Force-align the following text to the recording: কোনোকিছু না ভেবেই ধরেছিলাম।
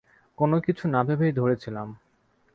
কোনোকিছু 0.37 0.83
না 0.87 1.01
ভেবেই 1.03 1.31
ধরেছিলাম। 1.31 1.87